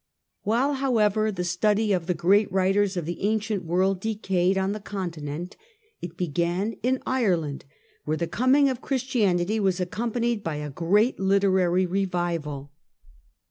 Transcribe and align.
While, 0.41 0.73
however, 0.73 1.31
the 1.31 1.43
study 1.43 1.93
of 1.93 2.07
the 2.07 2.15
great 2.15 2.51
writers 2.51 2.97
of 2.97 3.05
the 3.05 3.21
ancient 3.21 3.65
world 3.65 3.99
decayed 3.99 4.57
on 4.57 4.71
the 4.71 4.79
continent, 4.79 5.55
it 6.01 6.17
began 6.17 6.73
in 6.81 7.03
Ire 7.05 7.37
land, 7.37 7.65
where 8.05 8.17
the 8.17 8.25
coming 8.25 8.67
of 8.67 8.81
Christianity 8.81 9.59
was 9.59 9.79
accompanied 9.79 10.43
by 10.43 10.55
a 10.55 10.71
great 10.71 11.19
literary 11.19 11.85
revival. 11.85 12.71